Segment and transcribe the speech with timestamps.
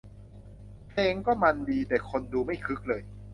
[0.87, 3.01] เพลงก็มันดี แต่คนดูไม่คึกเลย